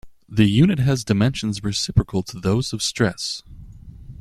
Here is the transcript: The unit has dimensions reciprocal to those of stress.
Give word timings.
The 0.27 0.47
unit 0.49 0.79
has 0.79 1.03
dimensions 1.03 1.63
reciprocal 1.63 2.23
to 2.23 2.39
those 2.39 2.73
of 2.73 2.81
stress. 2.81 3.43